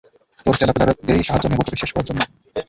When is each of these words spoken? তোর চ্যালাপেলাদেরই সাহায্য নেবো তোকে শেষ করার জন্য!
তোর 0.45 0.55
চ্যালাপেলাদেরই 0.57 1.27
সাহায্য 1.27 1.45
নেবো 1.49 1.63
তোকে 1.63 1.81
শেষ 1.81 1.91
করার 1.93 2.07
জন্য! 2.09 2.21